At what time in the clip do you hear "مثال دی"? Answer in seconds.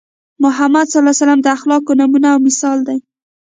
2.47-2.97